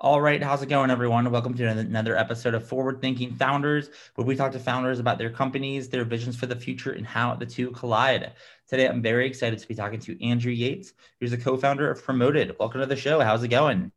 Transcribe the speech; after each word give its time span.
All 0.00 0.20
right, 0.20 0.40
how's 0.40 0.62
it 0.62 0.68
going, 0.68 0.92
everyone? 0.92 1.28
Welcome 1.28 1.54
to 1.54 1.66
another 1.66 2.16
episode 2.16 2.54
of 2.54 2.64
Forward 2.64 3.00
Thinking 3.00 3.34
Founders, 3.34 3.90
where 4.14 4.24
we 4.24 4.36
talk 4.36 4.52
to 4.52 4.60
founders 4.60 5.00
about 5.00 5.18
their 5.18 5.28
companies, 5.28 5.88
their 5.88 6.04
visions 6.04 6.36
for 6.36 6.46
the 6.46 6.54
future, 6.54 6.92
and 6.92 7.04
how 7.04 7.34
the 7.34 7.44
two 7.44 7.72
collide. 7.72 8.30
Today, 8.68 8.86
I'm 8.86 9.02
very 9.02 9.26
excited 9.26 9.58
to 9.58 9.66
be 9.66 9.74
talking 9.74 9.98
to 9.98 10.24
Andrew 10.24 10.52
Yates, 10.52 10.92
who's 11.18 11.32
a 11.32 11.36
co 11.36 11.56
founder 11.56 11.90
of 11.90 12.00
Promoted. 12.04 12.54
Welcome 12.60 12.80
to 12.80 12.86
the 12.86 12.94
show. 12.94 13.18
How's 13.18 13.42
it 13.42 13.48
going? 13.48 13.90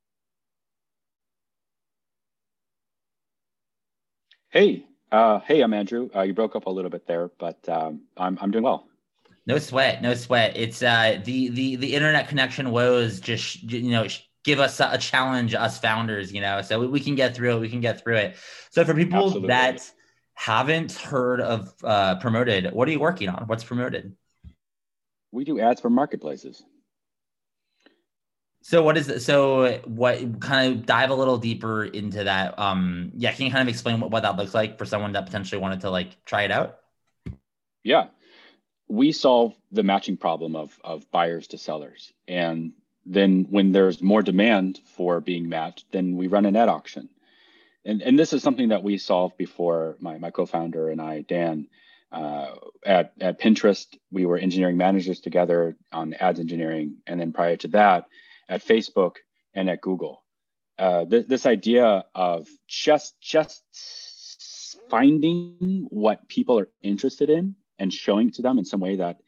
Hey, 4.50 4.88
uh, 5.12 5.42
hey, 5.42 5.62
I'm 5.62 5.76
Andrew. 5.76 6.10
Uh, 6.16 6.22
you 6.24 6.34
broke 6.34 6.56
up 6.56 6.66
a 6.66 6.72
little 6.72 6.90
bit 6.90 7.06
there, 7.06 7.30
but 7.38 7.70
um, 7.70 8.02
I'm, 8.18 8.40
I'm 8.42 8.50
doing 8.50 8.64
well. 8.64 8.88
No 9.46 9.60
sweat, 9.60 10.02
no 10.02 10.16
sweat. 10.16 10.58
It's 10.58 10.82
uh, 10.82 11.22
the 11.24 11.50
the 11.50 11.76
the 11.76 11.94
internet 11.94 12.28
connection 12.28 12.72
woes 12.72 13.20
just 13.20 13.62
you 13.62 13.92
know 13.92 14.08
give 14.44 14.60
us 14.60 14.80
a 14.80 14.98
challenge, 14.98 15.54
us 15.54 15.80
founders, 15.80 16.34
you 16.34 16.42
know, 16.42 16.62
so 16.62 16.88
we 16.88 17.00
can 17.00 17.16
get 17.16 17.36
through 17.36 17.58
it. 17.58 17.60
We 17.60 17.70
can 17.70 17.82
get 17.82 18.02
through 18.02 18.18
it. 18.18 18.36
So 18.72 18.84
for 18.84 18.94
people 18.94 19.26
Absolutely. 19.26 19.48
that 19.50 19.92
haven't 20.34 20.94
heard 20.94 21.42
of 21.42 21.74
uh, 21.84 22.16
Promoted, 22.20 22.72
what 22.74 22.88
are 22.88 22.92
you 22.92 23.00
working 23.00 23.30
on? 23.30 23.44
What's 23.48 23.64
Promoted? 23.64 24.16
We 25.32 25.44
do 25.44 25.60
ads 25.60 25.80
for 25.80 25.90
marketplaces. 25.90 26.64
So 28.64 28.84
what 28.84 28.96
is 28.98 29.10
it? 29.10 29.22
So 29.22 29.80
what 29.86 30.40
kind 30.40 30.74
of 30.74 30.86
dive 30.86 31.10
a 31.10 31.16
little 31.16 31.38
deeper 31.38 31.84
into 31.84 32.24
that? 32.26 32.58
Um, 32.60 33.12
yeah, 33.16 33.32
can 33.32 33.46
you 33.46 33.52
kind 33.52 33.68
of 33.68 33.72
explain 33.72 34.00
what, 34.00 34.12
what 34.12 34.24
that 34.24 34.38
looks 34.38 34.54
like 34.54 34.78
for 34.78 34.86
someone 34.86 35.14
that 35.14 35.26
potentially 35.26 35.60
wanted 35.60 35.82
to 35.82 35.90
like 35.90 36.24
try 36.26 36.44
it 36.44 36.52
out? 36.52 36.78
Yeah, 37.84 38.08
we 38.88 39.14
solve 39.14 39.56
the 39.72 39.82
matching 39.82 40.18
problem 40.18 40.56
of 40.56 40.78
of 40.84 41.10
buyers 41.10 41.48
to 41.48 41.58
sellers, 41.58 42.14
and 42.28 42.74
then 43.06 43.48
when 43.50 43.72
there's 43.72 44.02
more 44.02 44.22
demand 44.22 44.80
for 44.96 45.22
being 45.22 45.50
matched, 45.50 45.86
then 45.92 46.18
we 46.18 46.28
run 46.28 46.46
an 46.46 46.56
ad 46.56 46.70
auction. 46.70 47.10
And, 47.84 48.02
and 48.02 48.18
this 48.18 48.34
is 48.34 48.44
something 48.44 48.70
that 48.70 48.84
we 48.84 48.98
solved 48.98 49.38
before 49.38 49.98
my, 50.00 50.18
my 50.18 50.30
co-founder 50.30 50.90
and 50.90 51.02
I, 51.02 51.22
Dan, 51.22 51.68
uh, 52.12 52.52
at, 52.86 53.14
at 53.20 53.40
Pinterest, 53.40 53.88
we 54.12 54.26
were 54.26 54.38
engineering 54.38 54.78
managers 54.78 55.20
together 55.20 55.78
on 55.92 56.14
ads 56.14 56.40
engineering. 56.40 56.98
And 57.08 57.20
then 57.20 57.34
prior 57.34 57.56
to 57.58 57.70
that, 57.70 58.06
at 58.48 58.64
Facebook 58.64 59.16
and 59.54 59.70
at 59.70 59.82
Google. 59.82 60.24
Uh, 60.78 61.06
th- 61.06 61.28
this 61.28 61.46
idea 61.46 62.06
of 62.14 62.48
just 62.68 63.16
just 63.22 63.64
finding 64.90 65.88
what 65.90 66.28
people 66.28 66.60
are 66.60 66.70
interested 66.82 67.30
in 67.30 67.56
and 67.80 67.94
showing 67.94 68.32
to 68.32 68.42
them 68.42 68.60
in 68.60 68.66
some 68.66 68.80
way 68.80 68.98
that 68.98 69.22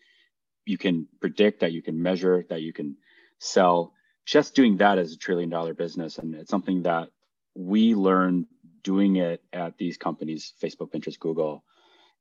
you 0.65 0.77
can 0.77 1.07
predict, 1.21 1.61
that 1.61 1.71
you 1.71 1.81
can 1.81 2.01
measure, 2.01 2.45
that 2.49 2.61
you 2.61 2.73
can 2.73 2.97
sell. 3.39 3.93
Just 4.25 4.55
doing 4.55 4.77
that 4.77 4.97
as 4.97 5.13
a 5.13 5.17
trillion 5.17 5.49
dollar 5.49 5.73
business 5.73 6.17
and 6.17 6.33
it's 6.35 6.49
something 6.49 6.83
that 6.83 7.09
we 7.55 7.93
learned 7.93 8.45
doing 8.83 9.17
it 9.17 9.41
at 9.51 9.77
these 9.77 9.97
companies 9.97 10.53
facebook 10.61 10.91
pinterest 10.91 11.19
google. 11.19 11.63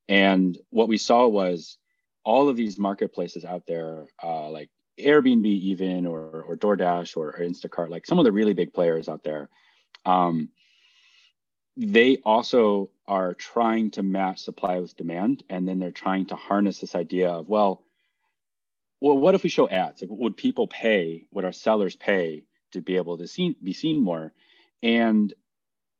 And 0.08 0.58
what 0.70 0.88
we 0.88 0.98
saw 0.98 1.28
was 1.28 1.78
all 2.24 2.48
of 2.48 2.56
these 2.56 2.78
marketplaces 2.78 3.44
out 3.44 3.66
there 3.66 4.06
uh, 4.22 4.48
like 4.50 4.70
airbnb 5.00 5.46
even 5.46 6.06
or, 6.06 6.42
or 6.42 6.56
doordash 6.56 7.16
or, 7.16 7.28
or, 7.30 7.40
instacart 7.40 7.88
like 7.88 8.06
some 8.06 8.18
of 8.18 8.24
the 8.24 8.32
really 8.32 8.52
big 8.52 8.74
players 8.74 9.08
out 9.08 9.24
there 9.24 9.48
um, 10.04 10.50
they 11.76 12.18
also 12.18 12.90
are 13.08 13.32
trying 13.34 13.90
to 13.90 14.02
match 14.02 14.40
supply 14.40 14.78
with 14.78 14.96
demand 14.96 15.42
and 15.48 15.66
then 15.66 15.78
they're 15.78 15.90
trying 15.90 16.26
to 16.26 16.36
harness 16.36 16.78
this 16.78 16.94
idea 16.94 17.30
of 17.30 17.48
well 17.48 17.82
well, 19.02 19.18
what 19.18 19.34
if 19.34 19.42
we 19.42 19.50
show 19.50 19.68
ads? 19.68 20.00
Like, 20.00 20.10
would 20.12 20.36
people 20.36 20.68
pay? 20.68 21.26
Would 21.32 21.44
our 21.44 21.52
sellers 21.52 21.96
pay 21.96 22.44
to 22.70 22.80
be 22.80 22.96
able 22.96 23.18
to 23.18 23.26
see, 23.26 23.56
be 23.60 23.72
seen 23.72 24.00
more? 24.00 24.32
And 24.80 25.34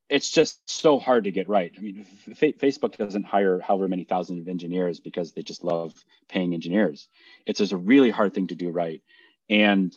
it's 0.08 0.30
just 0.30 0.70
so 0.70 1.00
hard 1.00 1.24
to 1.24 1.32
get 1.32 1.48
right. 1.48 1.72
I 1.76 1.80
mean, 1.80 2.06
F- 2.30 2.58
Facebook 2.58 2.96
doesn't 2.96 3.24
hire 3.24 3.58
however 3.58 3.88
many 3.88 4.04
thousands 4.04 4.40
of 4.40 4.46
engineers 4.46 5.00
because 5.00 5.32
they 5.32 5.42
just 5.42 5.64
love 5.64 5.92
paying 6.28 6.54
engineers. 6.54 7.08
It's 7.44 7.58
just 7.58 7.72
a 7.72 7.76
really 7.76 8.10
hard 8.10 8.34
thing 8.34 8.46
to 8.46 8.54
do 8.54 8.70
right. 8.70 9.02
And 9.50 9.92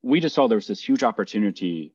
we 0.00 0.20
just 0.20 0.36
saw 0.36 0.46
there 0.46 0.54
was 0.54 0.68
this 0.68 0.80
huge 0.80 1.02
opportunity 1.02 1.92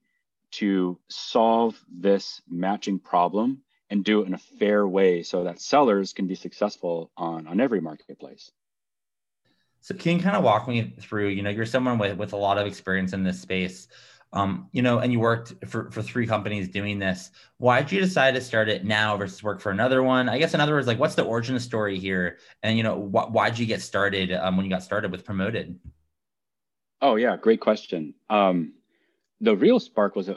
to 0.52 1.00
solve 1.08 1.82
this 1.90 2.42
matching 2.50 3.00
problem 3.00 3.62
and 3.90 4.04
do 4.04 4.24
it 4.24 4.28
in 4.28 4.34
a 4.34 4.60
fair 4.60 4.86
way 4.86 5.24
so 5.24 5.46
that 5.46 5.62
sellers 5.62 6.12
can 6.12 6.28
be 6.28 6.36
successful 6.36 7.12
on, 7.16 7.48
on 7.48 7.62
every 7.62 7.80
marketplace. 7.80 8.52
So 9.88 9.96
can 9.96 10.18
you 10.18 10.22
kind 10.22 10.36
of 10.36 10.44
walk 10.44 10.68
me 10.68 10.94
through, 11.00 11.30
you 11.30 11.42
know, 11.42 11.50
you're 11.50 11.66
someone 11.66 11.98
with, 11.98 12.18
with 12.18 12.34
a 12.34 12.36
lot 12.36 12.58
of 12.58 12.68
experience 12.68 13.14
in 13.14 13.24
this 13.24 13.40
space, 13.40 13.88
um, 14.34 14.68
you 14.74 14.82
know, 14.82 15.00
and 15.00 15.14
you 15.14 15.22
worked 15.22 15.54
for, 15.66 15.90
for 15.92 16.02
three 16.02 16.28
companies 16.28 16.68
doing 16.68 17.00
this. 17.00 17.32
Why 17.56 17.82
did 17.82 17.94
you 17.94 18.02
decide 18.02 18.36
to 18.36 18.42
start 18.42 18.68
it 18.68 18.84
now 18.84 19.16
versus 19.16 19.42
work 19.42 19.62
for 19.62 19.72
another 19.72 20.04
one? 20.04 20.28
I 20.28 20.40
guess 20.40 20.54
in 20.54 20.60
other 20.60 20.74
words, 20.74 20.88
like 20.88 21.00
what's 21.00 21.16
the 21.16 21.24
origin 21.24 21.58
story 21.62 21.98
here? 21.98 22.40
And, 22.64 22.76
you 22.76 22.84
know, 22.84 23.00
wh- 23.00 23.32
why 23.32 23.50
did 23.50 23.60
you 23.60 23.66
get 23.66 23.82
started 23.82 24.34
um, 24.34 24.58
when 24.58 24.66
you 24.66 24.70
got 24.70 24.84
started 24.84 25.10
with 25.10 25.24
Promoted? 25.24 25.80
Oh 27.02 27.16
yeah, 27.16 27.38
great 27.38 27.62
question. 27.62 28.14
Um, 28.30 28.74
the 29.40 29.56
real 29.56 29.80
spark 29.80 30.18
was, 30.18 30.30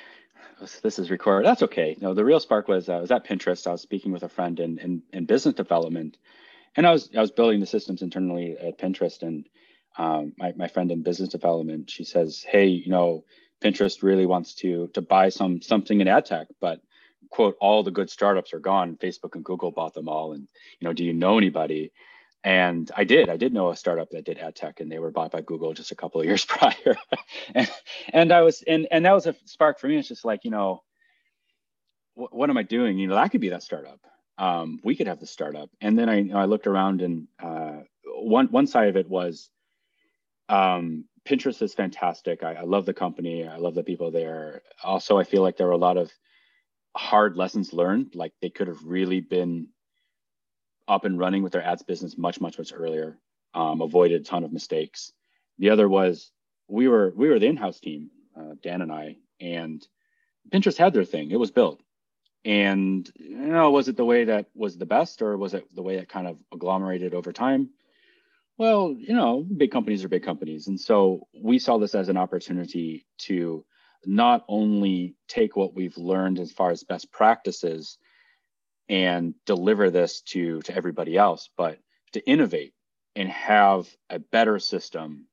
this 0.82 0.98
is 0.98 1.10
recorded. 1.10 1.46
That's 1.48 1.62
okay. 1.62 1.96
No, 2.02 2.12
the 2.12 2.26
real 2.26 2.40
spark 2.40 2.68
was, 2.68 2.90
uh, 2.90 2.98
I 2.98 3.00
was 3.00 3.10
at 3.10 3.26
Pinterest. 3.26 3.66
I 3.66 3.72
was 3.72 3.80
speaking 3.80 4.12
with 4.12 4.22
a 4.22 4.28
friend 4.28 4.60
in, 4.60 4.76
in, 4.80 5.02
in 5.14 5.24
business 5.24 5.54
development 5.54 6.18
and 6.76 6.86
I 6.86 6.92
was 6.92 7.10
I 7.16 7.20
was 7.20 7.30
building 7.30 7.60
the 7.60 7.66
systems 7.66 8.02
internally 8.02 8.56
at 8.58 8.78
Pinterest, 8.78 9.22
and 9.22 9.48
um, 9.98 10.32
my 10.38 10.52
my 10.56 10.68
friend 10.68 10.90
in 10.92 11.02
business 11.02 11.30
development, 11.30 11.90
she 11.90 12.04
says, 12.04 12.44
"Hey, 12.46 12.66
you 12.66 12.90
know, 12.90 13.24
Pinterest 13.62 14.02
really 14.02 14.26
wants 14.26 14.54
to 14.56 14.88
to 14.88 15.00
buy 15.00 15.30
some 15.30 15.62
something 15.62 16.00
in 16.00 16.08
ad 16.08 16.26
tech, 16.26 16.48
but 16.60 16.80
quote 17.30 17.56
all 17.60 17.82
the 17.82 17.90
good 17.90 18.10
startups 18.10 18.52
are 18.52 18.60
gone. 18.60 18.96
Facebook 18.96 19.34
and 19.34 19.44
Google 19.44 19.70
bought 19.70 19.94
them 19.94 20.08
all, 20.08 20.32
and 20.32 20.46
you 20.78 20.86
know, 20.86 20.92
do 20.92 21.04
you 21.04 21.14
know 21.14 21.38
anybody?" 21.38 21.92
And 22.44 22.88
I 22.96 23.02
did. 23.02 23.28
I 23.28 23.36
did 23.38 23.52
know 23.52 23.70
a 23.70 23.76
startup 23.76 24.10
that 24.10 24.24
did 24.24 24.38
ad 24.38 24.54
tech, 24.54 24.78
and 24.78 24.92
they 24.92 25.00
were 25.00 25.10
bought 25.10 25.32
by 25.32 25.40
Google 25.40 25.72
just 25.72 25.90
a 25.90 25.96
couple 25.96 26.20
of 26.20 26.26
years 26.26 26.44
prior. 26.44 26.96
and, 27.54 27.70
and 28.12 28.32
I 28.32 28.42
was, 28.42 28.62
and 28.62 28.86
and 28.90 29.04
that 29.04 29.14
was 29.14 29.26
a 29.26 29.34
spark 29.46 29.80
for 29.80 29.88
me. 29.88 29.96
It's 29.96 30.08
just 30.08 30.24
like, 30.24 30.44
you 30.44 30.50
know, 30.52 30.82
what, 32.14 32.32
what 32.34 32.50
am 32.50 32.56
I 32.56 32.62
doing? 32.62 32.98
You 32.98 33.08
know, 33.08 33.16
that 33.16 33.32
could 33.32 33.40
be 33.40 33.48
that 33.48 33.64
startup 33.64 34.00
um, 34.38 34.80
we 34.84 34.96
could 34.96 35.06
have 35.06 35.20
the 35.20 35.26
startup. 35.26 35.70
And 35.80 35.98
then 35.98 36.08
I, 36.08 36.30
I 36.30 36.44
looked 36.44 36.66
around 36.66 37.02
and 37.02 37.26
uh, 37.42 37.80
one, 38.04 38.48
one 38.48 38.66
side 38.66 38.88
of 38.88 38.96
it 38.96 39.08
was 39.08 39.48
um, 40.48 41.04
Pinterest 41.26 41.60
is 41.62 41.74
fantastic. 41.74 42.42
I, 42.42 42.54
I, 42.54 42.62
love 42.62 42.86
the 42.86 42.94
company. 42.94 43.46
I 43.46 43.56
love 43.56 43.74
the 43.74 43.82
people 43.82 44.10
there. 44.10 44.62
Also, 44.84 45.18
I 45.18 45.24
feel 45.24 45.42
like 45.42 45.56
there 45.56 45.66
were 45.66 45.72
a 45.72 45.78
lot 45.78 45.96
of 45.96 46.12
hard 46.96 47.36
lessons 47.36 47.72
learned. 47.72 48.14
Like 48.14 48.32
they 48.40 48.50
could 48.50 48.68
have 48.68 48.82
really 48.84 49.20
been 49.20 49.68
up 50.86 51.04
and 51.04 51.18
running 51.18 51.42
with 51.42 51.52
their 51.52 51.64
ads 51.64 51.82
business 51.82 52.16
much, 52.16 52.40
much, 52.40 52.58
much 52.58 52.72
earlier. 52.74 53.18
Um, 53.54 53.80
avoided 53.80 54.20
a 54.20 54.24
ton 54.24 54.44
of 54.44 54.52
mistakes. 54.52 55.12
The 55.58 55.70
other 55.70 55.88
was 55.88 56.30
we 56.68 56.88
were 56.88 57.12
we 57.16 57.28
were 57.28 57.38
the 57.38 57.46
in-house 57.46 57.80
team, 57.80 58.10
uh, 58.38 58.54
Dan 58.62 58.82
and 58.82 58.92
I, 58.92 59.16
and 59.40 59.86
Pinterest 60.52 60.76
had 60.76 60.92
their 60.92 61.04
thing. 61.04 61.30
It 61.30 61.40
was 61.40 61.50
built 61.50 61.80
and 62.46 63.10
you 63.18 63.36
know 63.36 63.72
was 63.72 63.88
it 63.88 63.96
the 63.96 64.04
way 64.04 64.24
that 64.24 64.46
was 64.54 64.78
the 64.78 64.86
best 64.86 65.20
or 65.20 65.36
was 65.36 65.52
it 65.52 65.66
the 65.74 65.82
way 65.82 65.96
it 65.96 66.08
kind 66.08 66.28
of 66.28 66.38
agglomerated 66.54 67.12
over 67.12 67.32
time? 67.32 67.70
Well 68.56 68.94
you 68.96 69.14
know 69.14 69.42
big 69.42 69.72
companies 69.72 70.04
are 70.04 70.08
big 70.08 70.22
companies. 70.24 70.68
And 70.68 70.80
so 70.80 71.26
we 71.38 71.58
saw 71.58 71.76
this 71.76 71.94
as 71.94 72.08
an 72.08 72.16
opportunity 72.16 73.04
to 73.18 73.64
not 74.04 74.44
only 74.48 75.16
take 75.26 75.56
what 75.56 75.74
we've 75.74 75.98
learned 75.98 76.38
as 76.38 76.52
far 76.52 76.70
as 76.70 76.84
best 76.84 77.10
practices 77.10 77.98
and 78.88 79.34
deliver 79.44 79.90
this 79.90 80.20
to 80.20 80.62
to 80.62 80.74
everybody 80.74 81.16
else 81.16 81.50
but 81.56 81.80
to 82.12 82.24
innovate 82.30 82.74
and 83.16 83.28
have 83.28 83.88
a 84.08 84.20
better 84.20 84.60
system 84.60 85.26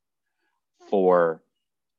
for 0.89 1.43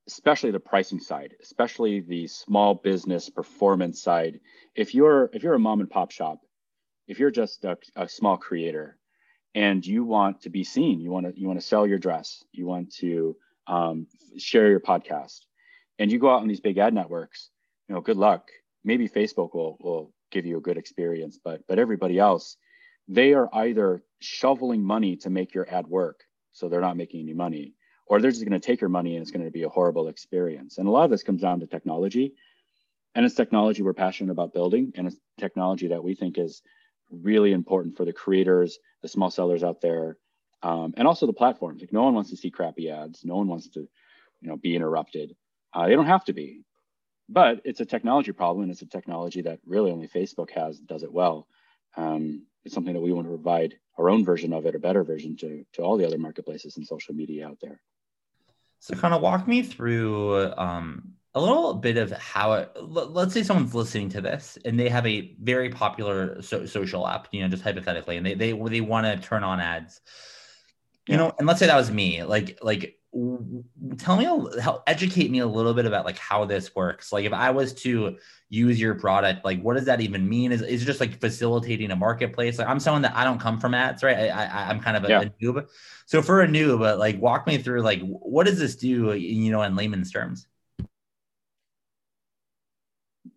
especially 0.07 0.51
the 0.51 0.61
pricing 0.61 1.01
side 1.01 1.35
especially 1.43 2.01
the 2.01 2.27
small 2.27 2.75
business 2.75 3.31
performance 3.31 4.03
side 4.03 4.41
if 4.75 4.95
you're 4.95 5.31
if 5.33 5.43
you're 5.43 5.55
a 5.55 5.59
mom 5.59 5.81
and 5.81 5.91
pop 5.91 6.11
shop 6.11 6.41
if 7.07 7.19
you're 7.19 7.31
just 7.31 7.65
a, 7.65 7.77
a 7.97 8.09
small 8.09 8.37
creator 8.37 8.99
and 9.55 9.87
you 9.87 10.05
want 10.05 10.43
to 10.43 10.51
be 10.51 10.65
seen 10.65 11.01
you 11.01 11.11
want 11.11 11.27
to 11.27 11.41
you 11.41 11.47
want 11.47 11.61
to 11.61 11.67
sell 11.67 11.87
your 11.87 11.99
dress 11.99 12.45
you 12.53 12.67
want 12.67 12.93
to 12.93 13.37
um, 13.67 14.07
share 14.37 14.69
your 14.69 14.81
podcast 14.81 15.41
and 15.99 16.13
you 16.13 16.19
go 16.19 16.31
out 16.31 16.43
on 16.43 16.49
these 16.49 16.61
big 16.61 16.79
ad 16.79 16.93
networks 16.93 17.51
you 17.89 17.95
know 17.95 18.01
good 18.01 18.17
luck. 18.17 18.49
Maybe 18.85 19.09
facebook 19.09 19.55
will 19.55 19.79
will 19.81 20.13
give 20.31 20.45
you 20.45 20.59
a 20.59 20.61
good 20.61 20.77
experience 20.77 21.39
but 21.43 21.63
but 21.67 21.79
everybody 21.79 22.19
else 22.19 22.57
they 23.09 23.33
are 23.33 23.49
either 23.55 24.03
shoveling 24.21 24.83
money 24.83 25.17
to 25.17 25.31
make 25.31 25.55
your 25.55 25.67
ad 25.73 25.87
work 25.87 26.21
so 26.53 26.69
they're 26.69 26.81
not 26.81 26.97
making 26.97 27.21
any 27.21 27.35
money 27.35 27.75
or 28.07 28.21
they're 28.21 28.31
just 28.31 28.45
going 28.45 28.59
to 28.59 28.65
take 28.65 28.81
your 28.81 28.91
money 28.91 29.15
and 29.15 29.23
it's 29.23 29.31
going 29.31 29.45
to 29.45 29.51
be 29.51 29.63
a 29.63 29.69
horrible 29.69 30.09
experience. 30.09 30.79
And 30.79 30.87
a 30.87 30.91
lot 30.91 31.05
of 31.05 31.11
this 31.11 31.23
comes 31.23 31.41
down 31.41 31.61
to 31.61 31.67
technology. 31.67 32.35
And 33.15 33.25
it's 33.25 33.35
technology 33.35 33.83
we're 33.83 33.95
passionate 33.95 34.33
about 34.33 34.53
building 34.53 34.93
and 34.97 35.07
it's 35.07 35.17
technology 35.39 35.89
that 35.89 36.03
we 36.03 36.15
think 36.15 36.37
is 36.37 36.63
really 37.11 37.53
important 37.53 37.97
for 37.97 38.05
the 38.05 38.13
creators 38.13 38.79
the 39.03 39.09
small 39.09 39.31
sellers 39.31 39.63
out 39.63 39.81
there 39.81 40.17
um, 40.63 40.95
and 40.97 41.07
also 41.07 41.27
the 41.27 41.33
platforms. 41.33 41.81
Like 41.81 41.93
no 41.93 42.03
one 42.03 42.15
wants 42.15 42.31
to 42.31 42.37
see 42.37 42.51
crappy 42.51 42.91
ads. 42.91 43.25
No 43.25 43.37
one 43.37 43.47
wants 43.47 43.69
to 43.71 43.81
you 44.41 44.49
know 44.49 44.57
be 44.57 44.75
interrupted. 44.75 45.37
Uh, 45.73 45.87
they 45.87 45.95
don't 45.95 46.07
have 46.07 46.25
to 46.25 46.33
be. 46.33 46.63
But 47.29 47.61
it's 47.65 47.81
a 47.81 47.87
technology 47.87 48.33
problem 48.33 48.65
and 48.65 48.73
it's 48.73 48.83
a 48.83 48.87
technology 48.87 49.43
that 49.43 49.61
really 49.65 49.91
only 49.91 50.09
facebook 50.09 50.51
has 50.51 50.79
does 50.79 51.05
it 51.05 51.13
well. 51.13 51.47
Um, 51.97 52.47
it's 52.65 52.75
something 52.75 52.95
that 52.95 53.01
we 53.01 53.13
want 53.13 53.27
to 53.27 53.35
provide 53.35 53.75
our 53.97 54.11
own 54.11 54.25
version 54.25 54.53
of 54.53 54.67
it 54.67 54.75
a 54.75 54.81
better 54.81 55.05
version 55.05 55.37
to 55.37 55.65
to 55.75 55.83
all 55.83 55.97
the 55.97 56.07
other 56.07 56.19
marketplaces 56.19 56.77
and 56.77 56.87
social 56.87 57.15
media 57.15 57.47
out 57.47 57.59
there 57.63 57.81
so 58.85 58.95
kind 58.95 59.15
of 59.15 59.23
walk 59.23 59.49
me 59.49 59.63
through 59.63 60.53
um, 60.59 61.15
a 61.35 61.41
little 61.41 61.73
bit 61.73 61.97
of 61.97 62.13
how 62.13 62.53
it, 62.53 62.71
let's 62.83 63.33
say 63.33 63.43
someone's 63.43 63.75
listening 63.75 64.11
to 64.11 64.21
this 64.21 64.59
and 64.67 64.79
they 64.79 64.91
have 64.91 65.07
a 65.07 65.35
very 65.41 65.71
popular 65.71 66.43
so, 66.43 66.67
social 66.67 67.09
app, 67.09 67.27
you 67.33 67.41
know, 67.41 67.49
just 67.49 67.63
hypothetically, 67.63 68.19
and 68.19 68.27
they, 68.27 68.35
they, 68.35 68.53
they 68.53 68.83
want 68.83 69.07
to 69.07 69.17
turn 69.27 69.43
on 69.43 69.59
ads, 69.59 70.03
you 71.09 71.17
know, 71.17 71.33
and 71.39 71.49
let's 71.49 71.61
say 71.61 71.67
that 71.67 71.77
was 71.77 71.91
me, 71.91 72.25
like, 72.25 72.59
like, 72.61 72.99
tell 73.97 74.19
me, 74.19 74.25
how 74.61 74.83
educate 74.87 75.31
me 75.31 75.39
a 75.39 75.47
little 75.47 75.73
bit 75.73 75.87
about 75.87 76.05
like 76.05 76.19
how 76.19 76.45
this 76.45 76.75
works. 76.75 77.11
Like 77.11 77.25
if 77.25 77.33
I 77.33 77.53
was 77.53 77.73
to 77.85 78.19
use 78.55 78.81
your 78.81 78.95
product, 78.95 79.45
like 79.45 79.61
what 79.63 79.77
does 79.77 79.87
that 79.87 80.01
even 80.01 80.29
mean? 80.29 80.53
Is, 80.53 80.63
is 80.63 80.83
it 80.83 80.87
just 80.87 81.01
like 81.01 81.21
facilitating 81.21 81.91
a 81.91 81.97
marketplace? 81.97 82.59
Like 82.59 82.69
I'm 82.69 82.81
someone 82.81 83.03
that 83.03 83.15
I 83.15 83.25
don't 83.25 83.41
come 83.41 83.59
from 83.59 83.75
ads, 83.75 84.03
right? 84.03 84.31
I, 84.31 84.45
I 84.45 84.71
am 84.71 84.81
kind 84.81 84.97
of 84.97 85.05
a, 85.05 85.09
yeah. 85.09 85.21
a 85.23 85.31
noob. 85.43 85.69
So 86.07 86.23
for 86.23 86.43
a 86.43 86.47
noob, 86.47 86.87
uh, 86.87 86.97
like 86.97 87.21
walk 87.21 87.47
me 87.47 87.59
through 87.59 87.83
like, 87.83 88.01
what 88.03 88.47
does 88.47 88.59
this 88.59 88.77
do, 88.77 89.13
you 89.15 89.51
know, 89.51 89.63
in 89.63 89.77
layman's 89.77 90.11
terms? 90.13 90.47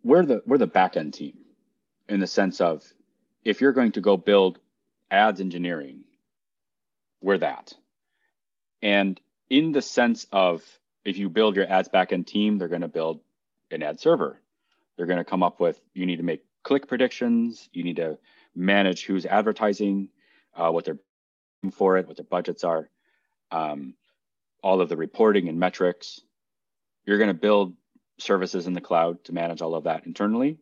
we're 0.07 0.25
the 0.25 0.41
we're 0.45 0.57
the 0.57 0.65
back 0.67 0.95
end 0.95 1.13
team 1.13 1.37
in 2.07 2.21
the 2.21 2.27
sense 2.27 2.61
of 2.61 2.83
if 3.43 3.59
you're 3.59 3.73
going 3.73 3.91
to 3.91 4.01
go 4.01 4.15
build 4.15 4.57
ads 5.11 5.41
engineering, 5.41 6.03
we're 7.21 7.37
that. 7.37 7.73
And 8.81 9.19
in 9.49 9.73
the 9.73 9.81
sense 9.81 10.25
of 10.31 10.63
if 11.03 11.17
you 11.17 11.29
build 11.29 11.55
your 11.55 11.69
ads 11.69 11.89
backend 11.89 12.27
team, 12.27 12.57
they're 12.57 12.67
going 12.67 12.81
to 12.81 12.87
build 12.87 13.19
an 13.71 13.83
ad 13.83 13.99
server. 13.99 14.39
They're 14.97 15.05
going 15.05 15.17
to 15.17 15.23
come 15.23 15.43
up 15.43 15.59
with 15.59 15.79
you 15.93 16.05
need 16.05 16.17
to 16.17 16.23
make 16.23 16.43
click 16.63 16.87
predictions, 16.87 17.69
you 17.71 17.83
need 17.83 17.97
to 17.97 18.17
manage 18.55 19.05
who's 19.05 19.25
advertising, 19.25 20.09
uh, 20.55 20.69
what 20.71 20.85
they're 20.85 20.99
for 21.71 21.97
it, 21.97 22.07
what 22.07 22.17
their 22.17 22.25
budgets 22.25 22.63
are, 22.63 22.89
um, 23.51 23.93
all 24.61 24.81
of 24.81 24.89
the 24.89 24.97
reporting 24.97 25.47
and 25.47 25.59
metrics. 25.59 26.21
You're 27.05 27.17
going 27.17 27.29
to 27.29 27.33
build 27.33 27.73
services 28.19 28.67
in 28.67 28.73
the 28.73 28.81
cloud 28.81 29.23
to 29.25 29.33
manage 29.33 29.61
all 29.61 29.75
of 29.75 29.85
that 29.85 30.05
internally. 30.05 30.57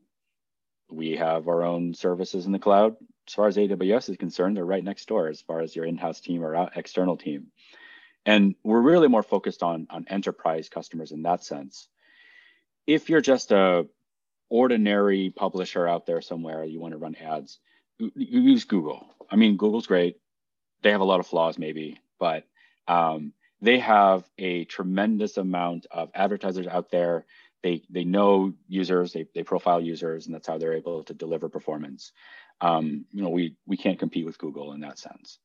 We 0.90 1.16
have 1.16 1.48
our 1.48 1.64
own 1.64 1.94
services 1.94 2.46
in 2.46 2.52
the 2.52 2.60
cloud. 2.60 2.96
As 3.28 3.34
far 3.34 3.48
as 3.48 3.58
AWS 3.58 4.10
is 4.10 4.18
concerned, 4.18 4.56
they're 4.56 4.66
right 4.66 4.84
next 4.84 5.08
door 5.08 5.28
as 5.28 5.42
far 5.42 5.62
as 5.62 5.76
your 5.76 5.86
in-house 5.86 6.22
team 6.22 6.44
or 6.44 6.70
external 6.76 7.18
team. 7.18 7.48
And 8.26 8.56
we're 8.64 8.82
really 8.82 9.08
more 9.08 9.24
focused 9.24 9.64
on, 9.64 9.88
on 9.90 10.06
enterprise 10.08 10.70
customers 10.70 11.12
in 11.12 11.24
that 11.24 11.44
sense. 11.44 11.88
If 12.86 13.10
you're 13.10 13.22
just 13.22 13.52
a 13.52 13.88
ordinary 14.50 15.32
publisher 15.36 15.88
out 15.88 16.06
there 16.06 16.22
somewhere, 16.22 16.64
you 16.64 16.80
want 16.80 16.94
to 16.94 16.98
run 16.98 17.16
ads, 17.16 17.60
use 17.98 18.64
Google. 18.64 19.08
I 19.30 19.36
mean, 19.36 19.58
Google's 19.58 19.88
great. 19.88 20.18
They 20.82 20.92
have 20.92 21.02
a 21.02 21.06
lot 21.06 21.20
of 21.20 21.28
flaws 21.28 21.58
maybe, 21.58 22.00
but 22.20 22.46
um, 22.88 23.34
they 23.62 23.80
have 23.80 24.30
a 24.38 24.66
tremendous 24.66 25.38
amount 25.38 25.88
of 25.92 26.12
advertisers 26.14 26.68
out 26.68 26.92
there 26.92 27.26
they 27.66 27.82
they 27.90 28.04
know 28.04 28.54
users, 28.68 29.12
they, 29.12 29.26
they 29.34 29.42
profile 29.42 29.82
users, 29.82 30.28
and 30.28 30.36
that's 30.36 30.46
how 30.46 30.60
they're 30.60 30.76
able 30.76 31.04
to 31.06 31.16
deliver 31.16 31.50
performance. 31.50 32.12
Um, 32.62 33.06
you 33.12 33.24
know, 33.24 33.30
we 33.30 33.56
we 33.66 33.76
can't 33.76 33.98
compete 33.98 34.24
with 34.24 34.38
Google 34.38 34.74
in 34.74 34.82
that 34.82 35.00
sense. 35.00 35.40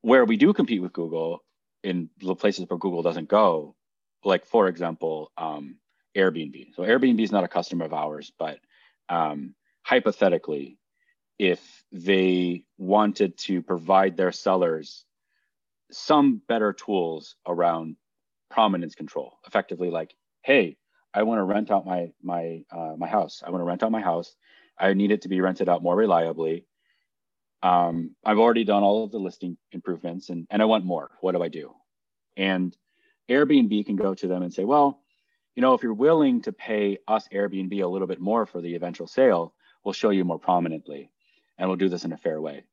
Where 0.00 0.24
we 0.24 0.36
do 0.36 0.52
compete 0.52 0.82
with 0.82 0.92
Google 0.92 1.44
in 1.84 2.10
the 2.20 2.34
places 2.34 2.66
where 2.68 2.80
Google 2.80 3.02
doesn't 3.02 3.28
go, 3.28 3.76
like 4.24 4.44
for 4.44 4.66
example, 4.66 5.30
um, 5.38 5.76
Airbnb. 6.16 6.74
So 6.74 6.82
Airbnb 6.82 7.20
is 7.20 7.32
not 7.32 7.44
a 7.44 7.48
customer 7.48 7.84
of 7.84 7.92
ours, 7.92 8.32
but 8.38 8.58
um, 9.08 9.54
hypothetically, 9.82 10.78
if 11.38 11.84
they 11.92 12.64
wanted 12.78 13.38
to 13.38 13.62
provide 13.62 14.16
their 14.16 14.32
sellers 14.32 15.04
some 15.90 16.40
better 16.48 16.72
tools 16.72 17.36
around 17.46 17.96
prominence 18.50 18.94
control, 18.94 19.38
effectively 19.46 19.90
like, 19.90 20.14
hey, 20.42 20.76
I 21.12 21.22
want 21.24 21.38
to 21.38 21.44
rent 21.44 21.70
out 21.70 21.86
my 21.86 22.12
my 22.22 22.62
uh, 22.70 22.94
my 22.96 23.08
house. 23.08 23.42
I 23.44 23.50
want 23.50 23.62
to 23.62 23.66
rent 23.66 23.82
out 23.82 23.90
my 23.90 24.00
house. 24.00 24.34
I 24.78 24.94
need 24.94 25.10
it 25.10 25.22
to 25.22 25.28
be 25.28 25.40
rented 25.40 25.68
out 25.68 25.82
more 25.82 25.96
reliably. 25.96 26.66
Um, 27.62 28.14
I've 28.24 28.38
already 28.38 28.64
done 28.64 28.82
all 28.82 29.04
of 29.04 29.10
the 29.10 29.18
listing 29.18 29.56
improvements, 29.72 30.30
and 30.30 30.46
and 30.50 30.62
I 30.62 30.66
want 30.66 30.84
more. 30.84 31.10
What 31.20 31.32
do 31.32 31.42
I 31.42 31.48
do? 31.48 31.74
And 32.36 32.76
Airbnb 33.28 33.86
can 33.86 33.96
go 33.96 34.14
to 34.14 34.26
them 34.26 34.42
and 34.42 34.52
say, 34.52 34.64
well, 34.64 35.02
you 35.54 35.62
know, 35.62 35.74
if 35.74 35.82
you're 35.82 35.94
willing 35.94 36.42
to 36.42 36.52
pay 36.52 36.98
us 37.08 37.28
Airbnb 37.32 37.82
a 37.82 37.86
little 37.86 38.06
bit 38.06 38.20
more 38.20 38.46
for 38.46 38.60
the 38.60 38.74
eventual 38.74 39.06
sale, 39.06 39.54
we'll 39.84 39.92
show 39.92 40.10
you 40.10 40.24
more 40.24 40.38
prominently, 40.38 41.10
and 41.58 41.68
we'll 41.68 41.76
do 41.76 41.88
this 41.88 42.04
in 42.04 42.12
a 42.12 42.16
fair 42.16 42.40
way. 42.40 42.64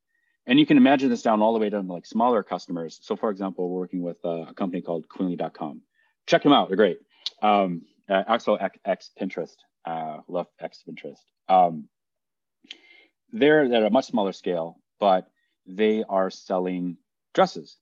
And 0.45 0.59
you 0.59 0.65
can 0.65 0.77
imagine 0.77 1.09
this 1.09 1.21
down 1.21 1.41
all 1.41 1.53
the 1.53 1.59
way 1.59 1.69
down 1.69 1.87
to 1.87 1.93
like 1.93 2.05
smaller 2.05 2.41
customers. 2.41 2.99
So, 3.01 3.15
for 3.15 3.29
example, 3.29 3.69
we're 3.69 3.81
working 3.81 4.01
with 4.01 4.17
uh, 4.23 4.45
a 4.49 4.53
company 4.53 4.81
called 4.81 5.07
Queenly.com. 5.09 5.81
Check 6.25 6.43
them 6.43 6.53
out; 6.53 6.69
they're 6.69 6.77
great. 6.77 6.99
Um, 7.41 7.81
uh, 8.09 8.23
also 8.27 8.55
X 8.85 9.11
Pinterest, 9.19 9.55
uh, 9.85 10.19
love 10.27 10.47
X 10.59 10.83
Pinterest. 10.87 11.19
Um, 11.49 11.89
they're 13.33 13.65
at 13.65 13.83
a 13.83 13.89
much 13.89 14.05
smaller 14.05 14.31
scale, 14.31 14.79
but 14.99 15.27
they 15.65 16.05
are 16.07 16.29
selling 16.29 16.97
dresses, 17.33 17.77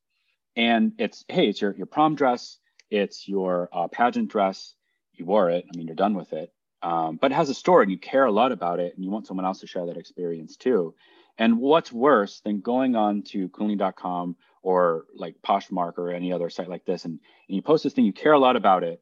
and 0.55 0.93
it's 0.97 1.23
hey, 1.27 1.47
it's 1.47 1.61
your 1.61 1.75
your 1.75 1.85
prom 1.85 2.15
dress, 2.15 2.57
it's 2.89 3.27
your 3.27 3.69
uh, 3.71 3.87
pageant 3.87 4.29
dress. 4.29 4.73
You 5.17 5.25
wore 5.25 5.49
it. 5.49 5.65
I 5.71 5.77
mean, 5.77 5.87
you're 5.87 5.95
done 5.95 6.15
with 6.15 6.33
it. 6.33 6.51
Um, 6.81 7.17
but 7.19 7.31
it 7.31 7.35
has 7.35 7.49
a 7.49 7.53
story, 7.55 7.83
and 7.83 7.91
you 7.91 7.97
care 7.97 8.25
a 8.25 8.31
lot 8.31 8.51
about 8.51 8.79
it, 8.79 8.95
and 8.95 9.03
you 9.03 9.09
want 9.09 9.27
someone 9.27 9.45
else 9.45 9.59
to 9.61 9.67
share 9.67 9.85
that 9.87 9.97
experience 9.97 10.55
too. 10.55 10.93
And 11.37 11.59
what's 11.59 11.91
worse 11.91 12.41
than 12.41 12.61
going 12.61 12.95
on 12.95 13.23
to 13.23 13.49
Queenly.com 13.49 14.35
or 14.61 15.05
like 15.15 15.35
Poshmark 15.45 15.97
or 15.97 16.11
any 16.11 16.31
other 16.31 16.49
site 16.49 16.69
like 16.69 16.85
this, 16.85 17.05
and, 17.05 17.19
and 17.47 17.55
you 17.55 17.61
post 17.61 17.83
this 17.83 17.93
thing, 17.93 18.05
you 18.05 18.13
care 18.13 18.33
a 18.33 18.39
lot 18.39 18.55
about 18.55 18.83
it, 18.83 19.01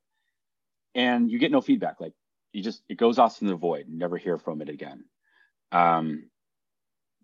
and 0.96 1.29
you 1.29 1.39
get 1.39 1.51
no 1.51 1.62
feedback. 1.62 2.00
Like 2.00 2.13
you 2.53 2.63
just 2.63 2.84
it 2.89 2.98
goes 2.98 3.20
off 3.20 3.41
in 3.41 3.48
the 3.48 3.55
void. 3.55 3.86
You 3.88 3.98
never 3.98 4.17
hear 4.17 4.38
from 4.38 4.62
it 4.62 4.70
again. 4.70 5.05
Um, 5.72 6.29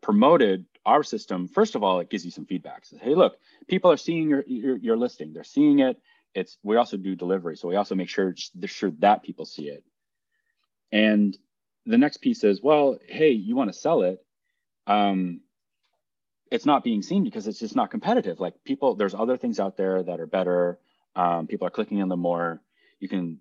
promoted 0.01 0.65
our 0.85 1.03
system. 1.03 1.47
First 1.47 1.75
of 1.75 1.83
all, 1.83 1.99
it 1.99 2.09
gives 2.09 2.25
you 2.25 2.31
some 2.31 2.45
feedback. 2.45 2.85
Says, 2.85 2.99
hey, 3.01 3.15
look, 3.15 3.37
people 3.67 3.91
are 3.91 3.97
seeing 3.97 4.29
your, 4.29 4.43
your 4.47 4.77
your 4.77 4.97
listing. 4.97 5.33
They're 5.33 5.43
seeing 5.43 5.79
it. 5.79 6.01
It's 6.33 6.57
we 6.63 6.77
also 6.77 6.97
do 6.97 7.15
delivery, 7.15 7.57
so 7.57 7.67
we 7.67 7.75
also 7.75 7.95
make 7.95 8.09
sure 8.09 8.33
sure 8.65 8.91
that 8.99 9.23
people 9.23 9.45
see 9.45 9.69
it. 9.69 9.83
And 10.91 11.37
the 11.85 11.97
next 11.97 12.17
piece 12.17 12.43
is, 12.43 12.61
well, 12.61 12.97
hey, 13.07 13.31
you 13.31 13.55
want 13.55 13.71
to 13.71 13.77
sell 13.77 14.01
it. 14.03 14.19
Um, 14.87 15.41
it's 16.51 16.65
not 16.65 16.83
being 16.83 17.01
seen 17.01 17.23
because 17.23 17.47
it's 17.47 17.59
just 17.59 17.75
not 17.75 17.91
competitive. 17.91 18.39
Like 18.39 18.63
people, 18.63 18.95
there's 18.95 19.13
other 19.13 19.37
things 19.37 19.59
out 19.59 19.77
there 19.77 20.01
that 20.03 20.19
are 20.19 20.27
better. 20.27 20.79
Um, 21.15 21.47
people 21.47 21.67
are 21.67 21.71
clicking 21.71 22.01
on 22.01 22.09
them 22.09 22.19
more. 22.19 22.61
You 22.99 23.07
can 23.07 23.39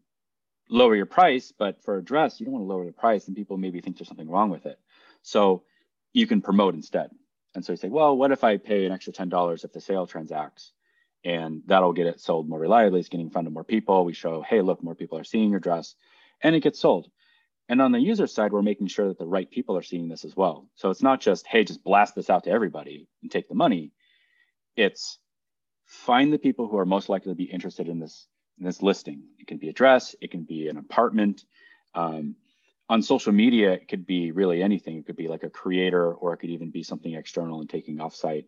lower 0.69 0.95
your 0.95 1.07
price, 1.07 1.53
but 1.57 1.83
for 1.83 1.97
a 1.97 2.05
dress, 2.05 2.39
you 2.39 2.47
don't 2.47 2.55
want 2.55 2.65
to 2.65 2.69
lower 2.69 2.85
the 2.85 2.93
price 2.93 3.27
and 3.27 3.37
people 3.37 3.57
maybe 3.57 3.81
think 3.81 3.99
there's 3.99 4.09
something 4.09 4.29
wrong 4.29 4.51
with 4.51 4.67
it. 4.67 4.79
So 5.23 5.65
you 6.13 6.27
can 6.27 6.43
promote 6.43 6.75
instead. 6.75 7.11
And 7.55 7.65
so 7.65 7.73
you 7.73 7.77
say, 7.77 7.89
well, 7.89 8.17
what 8.17 8.31
if 8.31 8.45
I 8.45 8.59
pay 8.59 8.85
an 8.85 8.93
extra 8.93 9.13
$10 9.13 9.65
if 9.65 9.73
the 9.73 9.81
sale 9.81 10.07
transacts? 10.07 10.73
And 11.25 11.63
that'll 11.67 11.93
get 11.93 12.07
it 12.07 12.21
sold 12.21 12.49
more 12.49 12.59
reliably. 12.59 13.01
It's 13.01 13.09
getting 13.09 13.27
in 13.27 13.33
front 13.33 13.47
of 13.47 13.53
more 13.53 13.65
people. 13.65 14.05
We 14.05 14.13
show, 14.13 14.43
hey, 14.43 14.61
look, 14.61 14.83
more 14.83 14.95
people 14.95 15.19
are 15.19 15.25
seeing 15.25 15.51
your 15.51 15.61
dress, 15.61 15.95
and 16.43 16.55
it 16.55 16.63
gets 16.63 16.79
sold. 16.79 17.11
And 17.69 17.83
on 17.83 17.93
the 17.93 18.01
user 18.01 18.27
side, 18.27 18.53
we're 18.53 18.63
making 18.63 18.87
sure 18.87 19.09
that 19.09 19.19
the 19.19 19.27
right 19.27 19.51
people 19.51 19.77
are 19.77 19.83
seeing 19.83 20.09
this 20.09 20.25
as 20.25 20.35
well. 20.35 20.69
So 20.77 20.91
it's 20.91 21.03
not 21.03 21.21
just, 21.21 21.47
hey, 21.47 21.65
just 21.65 21.85
blast 21.85 22.15
this 22.15 22.31
out 22.31 22.45
to 22.45 22.51
everybody 22.51 23.09
and 23.23 23.31
take 23.31 23.49
the 23.49 23.55
money. 23.55 23.93
It's 24.77 25.19
find 25.85 26.33
the 26.33 26.39
people 26.39 26.69
who 26.69 26.79
are 26.79 26.87
most 26.87 27.09
likely 27.09 27.33
to 27.33 27.37
be 27.37 27.45
interested 27.45 27.89
in 27.89 27.99
this 27.99 28.27
in 28.59 28.65
this 28.65 28.83
listing. 28.83 29.23
It 29.39 29.47
can 29.47 29.59
be 29.59 29.69
a 29.69 29.73
dress, 29.73 30.17
it 30.21 30.31
can 30.31 30.45
be 30.45 30.69
an 30.69 30.79
apartment. 30.79 31.45
Um, 31.95 32.37
on 32.89 33.03
social 33.03 33.33
media, 33.33 33.73
it 33.73 33.89
could 33.89 34.07
be 34.07 34.33
really 34.33 34.63
anything. 34.63 34.97
It 34.97 35.07
could 35.07 35.17
be 35.17 35.29
like 35.29 35.43
a 35.43 35.51
creator, 35.51 36.13
or 36.13 36.33
it 36.33 36.39
could 36.39 36.51
even 36.51 36.71
be 36.71 36.83
something 36.83 37.13
external 37.13 37.61
and 37.61 37.69
taking 37.69 37.99
offsite. 37.99 38.47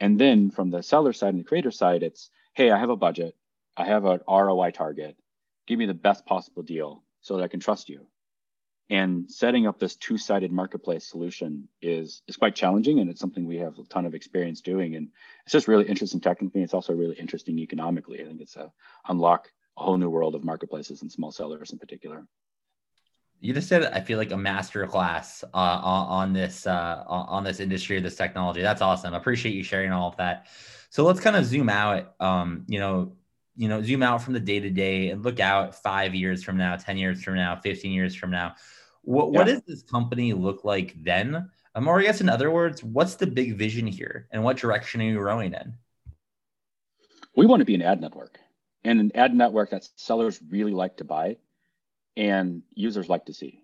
And 0.00 0.20
then 0.20 0.50
from 0.50 0.70
the 0.70 0.82
seller 0.82 1.12
side 1.12 1.34
and 1.34 1.40
the 1.40 1.48
creator 1.48 1.70
side, 1.70 2.02
it's 2.02 2.30
hey, 2.54 2.70
I 2.70 2.78
have 2.78 2.90
a 2.90 2.96
budget, 2.96 3.34
I 3.76 3.84
have 3.84 4.04
an 4.04 4.20
ROI 4.28 4.70
target. 4.70 5.16
Give 5.66 5.78
me 5.78 5.86
the 5.86 5.94
best 5.94 6.26
possible 6.26 6.62
deal 6.62 7.02
so 7.20 7.36
that 7.36 7.42
I 7.42 7.48
can 7.48 7.60
trust 7.60 7.88
you. 7.88 8.06
And 8.90 9.30
setting 9.30 9.66
up 9.66 9.78
this 9.78 9.96
two-sided 9.96 10.52
marketplace 10.52 11.08
solution 11.08 11.68
is 11.80 12.22
is 12.28 12.36
quite 12.36 12.54
challenging, 12.54 13.00
and 13.00 13.08
it's 13.08 13.20
something 13.20 13.46
we 13.46 13.56
have 13.56 13.78
a 13.78 13.84
ton 13.84 14.04
of 14.04 14.14
experience 14.14 14.60
doing. 14.60 14.94
And 14.94 15.08
it's 15.44 15.52
just 15.52 15.68
really 15.68 15.86
interesting 15.86 16.20
technically. 16.20 16.62
It's 16.62 16.74
also 16.74 16.92
really 16.92 17.16
interesting 17.16 17.58
economically. 17.58 18.20
I 18.20 18.26
think 18.26 18.40
it's 18.42 18.56
a 18.56 18.70
unlock 19.08 19.50
a 19.76 19.82
whole 19.82 19.96
new 19.96 20.10
world 20.10 20.34
of 20.34 20.44
marketplaces 20.44 21.02
and 21.02 21.10
small 21.10 21.32
sellers 21.32 21.72
in 21.72 21.78
particular. 21.78 22.26
You 23.44 23.52
just 23.52 23.68
said 23.68 23.84
I 23.92 24.00
feel 24.00 24.16
like 24.16 24.30
a 24.30 24.38
master 24.38 24.86
class 24.86 25.44
uh, 25.52 25.56
on, 25.56 26.32
this 26.32 26.66
uh, 26.66 27.04
on 27.06 27.44
this 27.44 27.60
industry, 27.60 28.00
this 28.00 28.16
technology. 28.16 28.62
That's 28.62 28.80
awesome. 28.80 29.12
I 29.12 29.18
appreciate 29.18 29.54
you 29.54 29.62
sharing 29.62 29.92
all 29.92 30.08
of 30.08 30.16
that. 30.16 30.46
So 30.88 31.04
let's 31.04 31.20
kind 31.20 31.36
of 31.36 31.44
zoom 31.44 31.68
out. 31.68 32.14
Um, 32.20 32.64
you 32.68 32.78
know, 32.78 33.12
you 33.54 33.68
know, 33.68 33.82
zoom 33.82 34.02
out 34.02 34.22
from 34.22 34.32
the 34.32 34.40
day 34.40 34.60
to 34.60 34.70
day 34.70 35.10
and 35.10 35.22
look 35.22 35.40
out 35.40 35.74
five 35.74 36.14
years 36.14 36.42
from 36.42 36.56
now, 36.56 36.76
ten 36.76 36.96
years 36.96 37.22
from 37.22 37.34
now, 37.34 37.54
fifteen 37.56 37.92
years 37.92 38.14
from 38.14 38.30
now. 38.30 38.54
What 39.02 39.30
yeah. 39.30 39.38
what 39.38 39.46
does 39.46 39.60
this 39.66 39.82
company 39.82 40.32
look 40.32 40.64
like 40.64 40.94
then? 41.04 41.50
Um, 41.74 41.86
or 41.86 42.00
I 42.00 42.04
guess 42.04 42.22
in 42.22 42.30
other 42.30 42.50
words, 42.50 42.82
what's 42.82 43.16
the 43.16 43.26
big 43.26 43.58
vision 43.58 43.86
here, 43.86 44.26
and 44.30 44.42
what 44.42 44.56
direction 44.56 45.02
are 45.02 45.04
you 45.04 45.20
rowing 45.20 45.52
in? 45.52 45.74
We 47.36 47.44
want 47.44 47.60
to 47.60 47.66
be 47.66 47.74
an 47.74 47.82
ad 47.82 48.00
network, 48.00 48.38
and 48.84 49.00
an 49.00 49.12
ad 49.14 49.34
network 49.34 49.68
that 49.68 49.86
sellers 49.96 50.40
really 50.48 50.72
like 50.72 50.96
to 50.96 51.04
buy 51.04 51.36
and 52.16 52.62
users 52.74 53.08
like 53.08 53.26
to 53.26 53.34
see. 53.34 53.62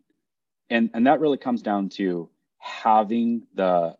And, 0.68 0.90
and 0.94 1.06
that 1.06 1.20
really 1.20 1.38
comes 1.38 1.62
down 1.62 1.88
to 1.90 2.28
having 2.58 3.46
the, 3.54 3.96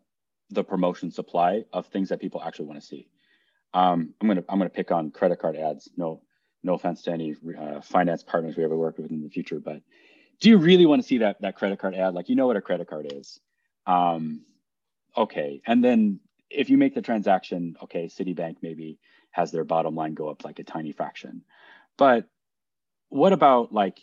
the 0.50 0.64
promotion 0.64 1.10
supply 1.10 1.64
of 1.72 1.86
things 1.86 2.08
that 2.10 2.20
people 2.20 2.42
actually 2.42 2.66
want 2.66 2.80
to 2.80 2.86
see. 2.86 3.08
Um, 3.72 4.14
I'm 4.20 4.28
gonna 4.28 4.44
I'm 4.48 4.58
gonna 4.58 4.70
pick 4.70 4.90
on 4.90 5.10
credit 5.10 5.38
card 5.38 5.56
ads. 5.56 5.88
No 5.96 6.22
no 6.62 6.74
offense 6.74 7.02
to 7.02 7.12
any 7.12 7.36
uh, 7.58 7.80
finance 7.80 8.22
partners 8.22 8.56
we 8.56 8.64
ever 8.64 8.76
work 8.76 8.98
with 8.98 9.10
in 9.10 9.22
the 9.22 9.28
future, 9.28 9.60
but 9.60 9.80
do 10.40 10.48
you 10.48 10.58
really 10.58 10.86
want 10.86 11.02
to 11.02 11.06
see 11.06 11.18
that 11.18 11.40
that 11.40 11.56
credit 11.56 11.78
card 11.78 11.94
ad? 11.94 12.14
Like 12.14 12.28
you 12.28 12.36
know 12.36 12.46
what 12.46 12.56
a 12.56 12.60
credit 12.60 12.88
card 12.88 13.12
is. 13.12 13.40
Um, 13.86 14.42
okay, 15.16 15.62
and 15.66 15.84
then 15.84 16.20
if 16.50 16.68
you 16.68 16.78
make 16.78 16.94
the 16.94 17.02
transaction, 17.02 17.76
okay, 17.82 18.06
Citibank 18.06 18.56
maybe 18.60 18.98
has 19.30 19.52
their 19.52 19.64
bottom 19.64 19.94
line 19.94 20.14
go 20.14 20.28
up 20.28 20.44
like 20.44 20.58
a 20.58 20.64
tiny 20.64 20.90
fraction, 20.90 21.42
but 21.96 22.28
what 23.08 23.32
about 23.32 23.72
like 23.72 24.00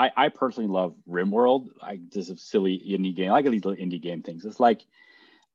I, 0.00 0.10
I 0.16 0.28
personally 0.30 0.70
love 0.70 0.94
RimWorld. 1.06 1.66
I 1.82 2.00
just 2.08 2.30
a 2.30 2.36
silly 2.38 2.78
indie 2.78 3.14
game. 3.14 3.28
I 3.28 3.34
like 3.34 3.44
these 3.44 3.66
little 3.66 3.84
indie 3.84 4.00
game 4.00 4.22
things. 4.22 4.46
It's 4.46 4.58
like 4.58 4.80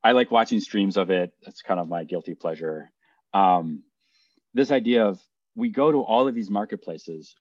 I 0.03 0.11
like 0.11 0.29
watching 0.29 0.59
streams 0.59 0.97
of 0.97 1.09
it. 1.09 1.33
That's 1.43 1.63
kind 1.63 1.79
of 1.79 1.89
my 1.89 2.03
guilty 2.03 2.35
pleasure. 2.35 2.91
Um, 3.33 3.81
this 4.53 4.69
idea 4.69 5.07
of 5.07 5.19
we 5.55 5.69
go 5.69 5.91
to 5.91 6.01
all 6.01 6.27
of 6.27 6.35
these 6.35 6.51
marketplaces. 6.51 7.35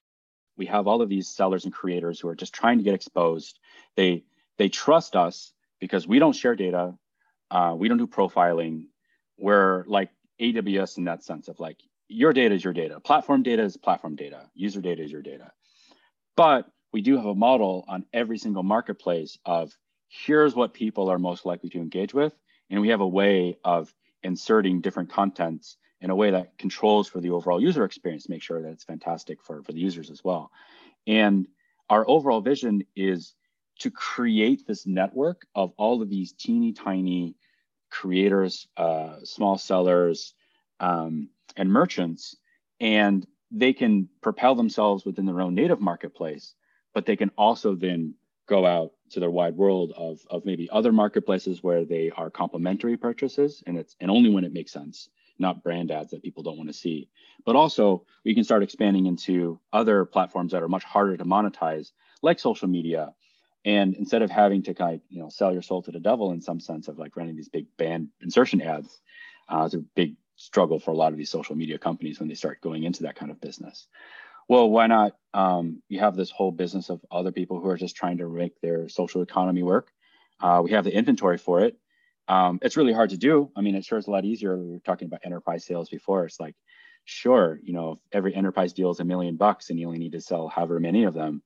We 0.57 0.65
have 0.65 0.87
all 0.87 1.03
of 1.03 1.09
these 1.09 1.27
sellers 1.27 1.65
and 1.65 1.71
creators 1.71 2.19
who 2.19 2.27
are 2.27 2.35
just 2.35 2.53
trying 2.53 2.79
to 2.79 2.83
get 2.83 2.95
exposed. 2.95 3.59
They 3.95 4.23
they 4.57 4.69
trust 4.69 5.15
us 5.15 5.53
because 5.79 6.07
we 6.07 6.17
don't 6.17 6.35
share 6.35 6.55
data. 6.55 6.97
Uh, 7.51 7.75
we 7.77 7.87
don't 7.87 7.99
do 7.99 8.07
profiling. 8.07 8.85
We're 9.37 9.83
like 9.85 10.09
AWS 10.41 10.97
in 10.97 11.03
that 11.03 11.23
sense 11.23 11.49
of 11.49 11.59
like 11.59 11.77
your 12.07 12.33
data 12.33 12.55
is 12.55 12.63
your 12.63 12.73
data. 12.73 12.99
Platform 12.99 13.43
data 13.43 13.61
is 13.61 13.77
platform 13.77 14.15
data. 14.15 14.49
User 14.55 14.81
data 14.81 15.03
is 15.03 15.11
your 15.11 15.21
data. 15.21 15.51
But 16.35 16.67
we 16.95 17.01
do 17.01 17.17
have 17.17 17.25
a 17.25 17.35
model 17.35 17.83
on 17.89 18.05
every 18.13 18.37
single 18.37 18.63
marketplace 18.63 19.37
of 19.45 19.77
here's 20.07 20.55
what 20.55 20.73
people 20.73 21.09
are 21.11 21.19
most 21.19 21.45
likely 21.45 21.69
to 21.69 21.79
engage 21.79 22.13
with. 22.13 22.33
And 22.69 22.79
we 22.79 22.87
have 22.87 23.01
a 23.01 23.07
way 23.21 23.57
of 23.65 23.93
inserting 24.23 24.79
different 24.79 25.09
contents 25.09 25.75
in 25.99 26.09
a 26.09 26.15
way 26.15 26.31
that 26.31 26.57
controls 26.57 27.09
for 27.09 27.19
the 27.19 27.31
overall 27.31 27.61
user 27.61 27.83
experience, 27.83 28.29
make 28.29 28.41
sure 28.41 28.61
that 28.61 28.69
it's 28.69 28.85
fantastic 28.85 29.43
for, 29.43 29.61
for 29.61 29.73
the 29.73 29.81
users 29.81 30.09
as 30.09 30.23
well. 30.23 30.51
And 31.05 31.49
our 31.89 32.09
overall 32.09 32.39
vision 32.39 32.85
is 32.95 33.33
to 33.79 33.91
create 33.91 34.65
this 34.65 34.87
network 34.87 35.45
of 35.53 35.73
all 35.75 36.01
of 36.01 36.09
these 36.09 36.31
teeny 36.31 36.71
tiny 36.71 37.35
creators, 37.91 38.69
uh, 38.77 39.17
small 39.25 39.57
sellers, 39.57 40.33
um, 40.79 41.27
and 41.57 41.69
merchants, 41.69 42.37
and 42.79 43.27
they 43.51 43.73
can 43.73 44.07
propel 44.21 44.55
themselves 44.55 45.03
within 45.03 45.25
their 45.25 45.41
own 45.41 45.55
native 45.55 45.81
marketplace 45.81 46.55
but 46.95 47.05
they 47.05 47.15
can 47.15 47.29
also 47.37 47.75
then 47.75 48.15
go 48.47 48.65
out 48.65 48.93
to 49.11 49.19
their 49.19 49.29
wide 49.29 49.55
world 49.55 49.93
of, 49.95 50.19
of 50.31 50.45
maybe 50.45 50.69
other 50.71 50.91
marketplaces 50.91 51.61
where 51.61 51.85
they 51.85 52.09
are 52.11 52.31
complementary 52.31 52.97
purchases 52.97 53.61
and 53.67 53.77
it's 53.77 53.95
and 53.99 54.09
only 54.09 54.29
when 54.29 54.43
it 54.43 54.53
makes 54.53 54.71
sense 54.71 55.09
not 55.37 55.61
brand 55.61 55.91
ads 55.91 56.11
that 56.11 56.23
people 56.23 56.43
don't 56.43 56.57
want 56.57 56.69
to 56.69 56.73
see. 56.73 57.09
But 57.45 57.57
also 57.57 58.05
we 58.23 58.33
can 58.33 58.45
start 58.45 58.63
expanding 58.63 59.05
into 59.05 59.59
other 59.73 60.05
platforms 60.05 60.53
that 60.53 60.63
are 60.63 60.69
much 60.69 60.85
harder 60.85 61.17
to 61.17 61.25
monetize 61.25 61.91
like 62.21 62.39
social 62.39 62.69
media. 62.69 63.13
And 63.65 63.95
instead 63.95 64.21
of 64.21 64.31
having 64.31 64.63
to 64.63 64.73
kind 64.73 64.95
of 64.95 65.01
you 65.09 65.19
know 65.19 65.29
sell 65.29 65.51
your 65.51 65.61
soul 65.61 65.81
to 65.83 65.91
the 65.91 65.99
devil 65.99 66.31
in 66.31 66.41
some 66.41 66.61
sense 66.61 66.87
of 66.87 66.97
like 66.97 67.17
running 67.17 67.35
these 67.35 67.49
big 67.49 67.67
band 67.77 68.09
insertion 68.21 68.61
ads 68.61 69.01
uh, 69.49 69.63
it's 69.65 69.75
a 69.75 69.79
big 69.79 70.15
struggle 70.37 70.79
for 70.79 70.91
a 70.91 70.95
lot 70.95 71.11
of 71.11 71.17
these 71.17 71.29
social 71.29 71.55
media 71.55 71.77
companies 71.77 72.19
when 72.19 72.29
they 72.29 72.35
start 72.35 72.61
going 72.61 72.83
into 72.83 73.03
that 73.03 73.15
kind 73.15 73.31
of 73.31 73.39
business 73.39 73.87
well, 74.47 74.69
why 74.69 74.87
not? 74.87 75.13
Um, 75.33 75.81
you 75.89 75.99
have 75.99 76.15
this 76.15 76.31
whole 76.31 76.51
business 76.51 76.89
of 76.89 77.01
other 77.11 77.31
people 77.31 77.59
who 77.59 77.69
are 77.69 77.77
just 77.77 77.95
trying 77.95 78.19
to 78.19 78.29
make 78.29 78.59
their 78.61 78.87
social 78.89 79.21
economy 79.21 79.63
work. 79.63 79.91
Uh, 80.39 80.61
we 80.63 80.71
have 80.71 80.83
the 80.83 80.95
inventory 80.95 81.37
for 81.37 81.61
it. 81.61 81.77
Um, 82.27 82.59
it's 82.61 82.77
really 82.77 82.93
hard 82.93 83.11
to 83.11 83.17
do. 83.17 83.51
I 83.55 83.61
mean, 83.61 83.75
it 83.75 83.85
sure 83.85 83.97
is 83.97 84.07
a 84.07 84.11
lot 84.11 84.25
easier. 84.25 84.57
We 84.57 84.71
were 84.71 84.79
talking 84.79 85.07
about 85.07 85.21
enterprise 85.23 85.65
sales 85.65 85.89
before. 85.89 86.25
It's 86.25 86.39
like, 86.39 86.55
sure, 87.05 87.59
you 87.63 87.73
know, 87.73 87.93
if 87.93 87.99
every 88.11 88.33
enterprise 88.33 88.73
deal 88.73 88.91
is 88.91 88.99
a 88.99 89.05
million 89.05 89.35
bucks 89.35 89.69
and 89.69 89.79
you 89.79 89.87
only 89.87 89.99
need 89.99 90.13
to 90.13 90.21
sell 90.21 90.47
however 90.47 90.79
many 90.79 91.03
of 91.03 91.13
them, 91.13 91.43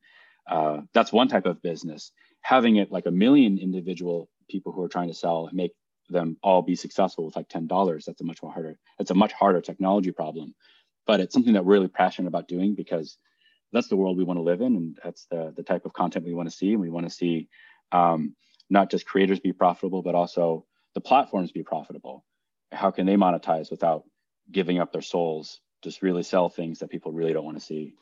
uh, 0.50 0.82
that's 0.94 1.12
one 1.12 1.27
type 1.27 1.46
of 1.46 1.62
business. 1.62 2.12
Having 2.41 2.77
it 2.77 2.91
like 2.91 3.06
a 3.06 3.12
million 3.12 3.58
individual 3.58 4.29
people 4.50 4.72
who 4.72 4.82
are 4.84 4.89
trying 4.89 5.10
to 5.10 5.13
sell 5.13 5.48
and 5.48 5.56
make 5.56 5.74
them 6.10 6.38
all 6.41 6.62
be 6.62 6.75
successful 6.75 7.25
with 7.25 7.36
like 7.36 7.50
ten 7.50 7.68
dollars, 7.68 8.06
that's 8.06 8.22
a 8.22 8.25
much 8.25 8.41
more 8.41 8.51
harder. 8.51 8.79
That's 8.98 9.12
a 9.12 9.15
much 9.15 9.34
harder 9.34 9.62
technology 9.62 10.12
problem 10.12 10.56
but 11.10 11.20
it's 11.20 11.34
something 11.34 11.54
that 11.54 11.66
we're 11.66 11.74
really 11.74 11.88
passionate 11.88 12.28
about 12.28 12.48
doing 12.48 12.75
because 12.75 13.18
that's 13.74 13.88
the 13.88 13.96
world 13.96 14.16
we 14.16 14.24
want 14.24 14.38
to 14.38 14.44
live 14.44 14.62
in 14.62 14.75
and 14.75 15.00
that's 15.04 15.25
the, 15.32 15.51
the 15.58 15.63
type 15.63 15.84
of 15.88 15.92
content 15.92 16.24
we 16.24 16.36
want 16.36 16.48
to 16.48 16.56
see 16.56 16.74
and 16.74 16.80
we 16.80 16.92
want 16.92 17.04
to 17.04 17.10
see 17.10 17.50
um, 17.92 18.36
not 18.70 18.92
just 18.92 19.08
creators 19.08 19.39
be 19.39 19.51
profitable 19.51 20.04
but 20.04 20.13
also 20.13 20.68
the 20.94 21.01
platforms 21.01 21.51
be 21.51 21.63
profitable 21.63 22.24
how 22.72 22.92
can 22.92 23.08
they 23.08 23.16
monetize 23.16 23.72
without 23.72 24.04
giving 24.51 24.78
up 24.78 24.94
their 24.94 25.01
souls 25.01 25.62
just 25.82 26.04
really 26.04 26.22
sell 26.22 26.48
things 26.48 26.78
that 26.78 26.92
people 26.92 27.12
really 27.12 27.34
don't 27.34 27.46
want 27.46 27.58
to 27.58 27.66
see 27.66 27.96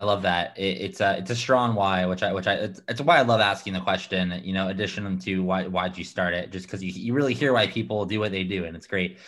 I 0.00 0.06
love 0.06 0.22
that. 0.22 0.58
It, 0.58 0.80
it's 0.80 1.00
a 1.02 1.18
it's 1.18 1.30
a 1.30 1.36
strong 1.36 1.74
why, 1.74 2.06
which 2.06 2.22
I 2.22 2.32
which 2.32 2.46
I 2.46 2.54
it's, 2.54 2.80
it's 2.88 3.02
why 3.02 3.18
I 3.18 3.22
love 3.22 3.42
asking 3.42 3.74
the 3.74 3.80
question. 3.80 4.40
You 4.42 4.54
know, 4.54 4.68
addition 4.68 5.18
to 5.18 5.42
why 5.42 5.66
why'd 5.66 5.98
you 5.98 6.04
start 6.04 6.32
it? 6.32 6.50
Just 6.50 6.64
because 6.64 6.82
you, 6.82 6.90
you 6.90 7.12
really 7.12 7.34
hear 7.34 7.52
why 7.52 7.66
people 7.66 8.06
do 8.06 8.18
what 8.18 8.32
they 8.32 8.42
do, 8.42 8.64
and 8.64 8.74
it's 8.74 8.86
great 8.86 9.18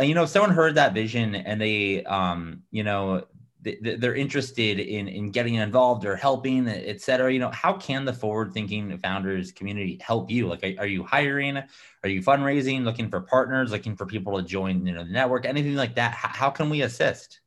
you 0.00 0.14
know, 0.14 0.24
if 0.24 0.30
someone 0.30 0.50
heard 0.50 0.74
that 0.76 0.94
vision 0.94 1.34
and 1.34 1.60
they, 1.60 2.04
um, 2.04 2.62
you 2.70 2.82
know, 2.82 3.24
they're 3.62 4.14
interested 4.14 4.80
in 4.80 5.06
in 5.06 5.30
getting 5.30 5.54
involved 5.54 6.06
or 6.06 6.16
helping, 6.16 6.66
et 6.66 7.00
cetera, 7.00 7.32
you 7.32 7.38
know, 7.38 7.50
how 7.50 7.74
can 7.74 8.04
the 8.04 8.12
forward 8.12 8.54
thinking 8.54 8.96
founders 8.98 9.52
community 9.52 9.98
help 10.02 10.30
you? 10.30 10.46
Like, 10.48 10.76
are, 10.78 10.86
you 10.86 11.04
hiring? 11.04 11.58
Are 11.58 12.08
you 12.08 12.22
fundraising? 12.22 12.84
Looking 12.84 13.10
for 13.10 13.20
partners? 13.20 13.70
Looking 13.70 13.96
for 13.96 14.06
people 14.06 14.36
to 14.38 14.42
join, 14.42 14.86
you 14.86 14.94
know, 14.94 15.04
the 15.04 15.10
network? 15.10 15.44
Anything 15.44 15.74
like 15.74 15.94
that? 15.96 16.14
How, 16.14 16.50
can 16.50 16.70
we 16.70 16.82
assist? 16.82 17.40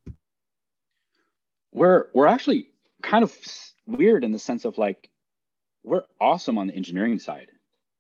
We're 1.72 2.08
we're 2.14 2.28
actually 2.28 2.70
kind 3.02 3.24
of 3.24 3.36
weird 3.88 4.24
in 4.24 4.32
the 4.32 4.40
sense 4.40 4.66
of 4.66 4.78
like 4.78 5.10
we're 5.84 6.04
awesome 6.22 6.60
on 6.60 6.68
the 6.68 6.76
engineering 6.76 7.18
side. 7.18 7.48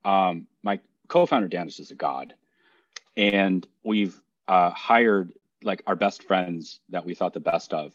Um, 0.05 0.45
my 0.61 0.79
co-founder 1.07 1.47
Dan 1.47 1.67
is 1.67 1.77
just 1.77 1.91
a 1.91 1.95
god, 1.95 2.35
and 3.17 3.65
we've 3.83 4.21
uh, 4.47 4.71
hired 4.71 5.33
like 5.63 5.83
our 5.87 5.95
best 5.95 6.23
friends 6.23 6.79
that 6.89 7.05
we 7.05 7.15
thought 7.15 7.33
the 7.33 7.39
best 7.39 7.73
of 7.73 7.93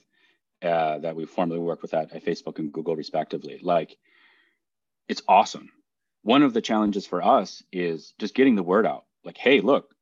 uh, 0.63 0.99
that 0.99 1.15
we 1.15 1.27
formerly 1.27 1.61
worked 1.61 1.83
with 1.83 1.95
at, 1.95 2.13
at 2.13 2.25
Facebook 2.25 2.59
and 2.59 2.73
Google 2.73 2.97
respectively. 2.97 3.61
Like 3.63 3.97
it's 5.09 5.23
awesome. 5.29 5.71
One 6.23 6.43
of 6.43 6.53
the 6.53 6.61
challenges 6.61 7.07
for 7.07 7.23
us 7.23 7.63
is 7.73 8.13
just 8.19 8.35
getting 8.35 8.57
the 8.57 8.63
word 8.63 8.87
out. 8.87 9.05
Like, 9.25 9.39
hey, 9.39 9.61
look, 9.61 9.95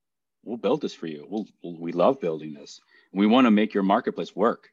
we'll 0.45 0.57
build 0.57 0.81
this 0.81 0.95
for 0.95 1.07
you. 1.07 1.27
We'll, 1.29 1.47
we 1.63 1.93
love 1.93 2.21
building 2.21 2.55
this. 2.55 2.81
We 3.13 3.27
want 3.27 3.47
to 3.47 3.51
make 3.51 3.75
your 3.75 3.83
marketplace 3.83 4.35
work 4.35 4.71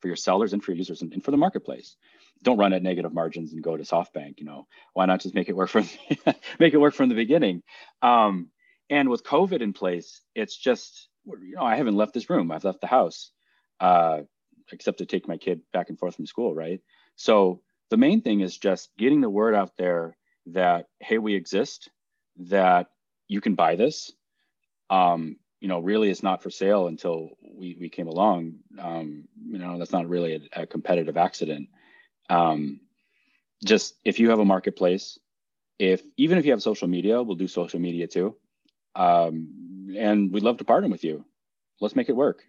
for 0.00 0.08
your 0.08 0.16
sellers 0.16 0.52
and 0.52 0.62
for 0.62 0.72
your 0.72 0.78
users 0.78 1.02
and, 1.02 1.12
and, 1.12 1.24
for 1.24 1.30
the 1.30 1.36
marketplace. 1.36 1.96
Don't 2.42 2.58
run 2.58 2.72
at 2.72 2.82
negative 2.82 3.14
margins 3.14 3.52
and 3.52 3.62
go 3.62 3.76
to 3.76 3.82
SoftBank. 3.84 4.38
You 4.38 4.44
know, 4.44 4.66
why 4.92 5.06
not 5.06 5.20
just 5.20 5.34
make 5.34 5.48
it 5.48 5.56
work 5.56 5.70
from 5.70 5.88
make 6.58 6.74
it 6.74 6.80
work 6.80 6.94
from 6.94 7.08
the 7.08 7.14
beginning? 7.14 7.62
Um, 8.02 8.50
and 8.90 9.08
with 9.08 9.24
COVID 9.24 9.60
in 9.60 9.72
place, 9.72 10.20
it's 10.34 10.56
just 10.56 11.08
you 11.26 11.56
know 11.56 11.62
I 11.62 11.76
haven't 11.76 11.96
left 11.96 12.14
this 12.14 12.30
room. 12.30 12.50
I've 12.50 12.64
left 12.64 12.80
the 12.80 12.86
house, 12.86 13.30
uh, 13.80 14.20
except 14.72 14.98
to 14.98 15.06
take 15.06 15.28
my 15.28 15.36
kid 15.36 15.60
back 15.72 15.88
and 15.88 15.98
forth 15.98 16.16
from 16.16 16.26
school. 16.26 16.54
Right. 16.54 16.80
So 17.16 17.60
the 17.90 17.96
main 17.96 18.22
thing 18.22 18.40
is 18.40 18.58
just 18.58 18.90
getting 18.98 19.20
the 19.20 19.30
word 19.30 19.54
out 19.54 19.76
there 19.76 20.16
that 20.46 20.86
hey, 21.00 21.18
we 21.18 21.34
exist, 21.34 21.90
that 22.36 22.88
you 23.28 23.40
can 23.40 23.54
buy 23.54 23.76
this. 23.76 24.12
Um, 24.90 25.36
you 25.60 25.68
know, 25.68 25.80
really 25.80 26.10
it's 26.10 26.22
not 26.22 26.42
for 26.42 26.50
sale 26.50 26.88
until 26.88 27.30
we, 27.42 27.76
we 27.80 27.88
came 27.88 28.06
along. 28.06 28.56
Um, 28.78 29.24
you 29.46 29.58
know, 29.58 29.78
that's 29.78 29.92
not 29.92 30.08
really 30.08 30.48
a, 30.54 30.62
a 30.62 30.66
competitive 30.66 31.16
accident. 31.16 31.68
Um, 32.28 32.80
just 33.64 33.94
if 34.04 34.18
you 34.18 34.28
have 34.30 34.40
a 34.40 34.44
marketplace, 34.44 35.18
if 35.78 36.02
even 36.16 36.38
if 36.38 36.44
you 36.44 36.50
have 36.50 36.62
social 36.62 36.88
media, 36.88 37.22
we'll 37.22 37.36
do 37.36 37.48
social 37.48 37.80
media 37.80 38.06
too. 38.06 38.36
Um, 38.94 39.88
and 39.96 40.32
we'd 40.32 40.42
love 40.42 40.58
to 40.58 40.64
partner 40.64 40.88
with 40.88 41.04
you. 41.04 41.24
Let's 41.80 41.96
make 41.96 42.08
it 42.08 42.16
work. 42.16 42.42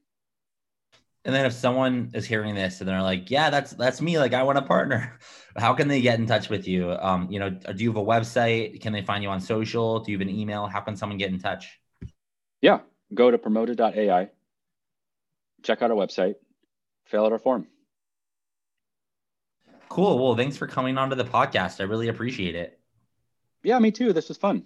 And 1.25 1.33
then 1.33 1.45
if 1.47 1.53
someone 1.53 2.11
is 2.13 2.25
hearing 2.25 2.53
this 2.53 2.79
and 2.79 2.87
they're 2.87 3.01
like, 3.01 3.31
"Yeah, 3.31 3.49
that's 3.49 3.71
that's 3.71 3.99
me. 3.99 4.19
Like, 4.19 4.33
I 4.33 4.43
want 4.43 4.59
to 4.59 4.63
partner." 4.63 5.17
How 5.57 5.73
can 5.73 5.87
they 5.87 6.01
get 6.01 6.19
in 6.19 6.27
touch 6.27 6.49
with 6.49 6.67
you? 6.67 6.91
Um, 6.91 7.31
you 7.31 7.39
know, 7.39 7.49
do 7.49 7.83
you 7.83 7.89
have 7.89 7.97
a 7.97 8.05
website? 8.05 8.79
Can 8.79 8.93
they 8.93 9.01
find 9.01 9.23
you 9.23 9.29
on 9.29 9.41
social? 9.41 10.01
Do 10.01 10.11
you 10.11 10.19
have 10.19 10.27
an 10.27 10.33
email? 10.33 10.67
How 10.67 10.81
can 10.81 10.95
someone 10.95 11.17
get 11.17 11.31
in 11.31 11.39
touch? 11.39 11.79
Yeah, 12.61 12.81
go 13.13 13.31
to 13.31 13.39
promoted.ai, 13.39 14.29
check 15.63 15.81
out 15.81 15.91
our 15.91 15.97
website, 15.97 16.35
fill 17.05 17.25
out 17.25 17.31
our 17.31 17.39
form. 17.39 17.67
Cool. 19.89 20.23
Well, 20.23 20.35
thanks 20.35 20.57
for 20.57 20.67
coming 20.67 20.97
on 20.97 21.09
to 21.09 21.15
the 21.15 21.25
podcast. 21.25 21.79
I 21.79 21.83
really 21.83 22.09
appreciate 22.09 22.55
it. 22.55 22.79
Yeah, 23.63 23.79
me 23.79 23.91
too. 23.91 24.13
This 24.13 24.27
was 24.27 24.37
fun. 24.37 24.65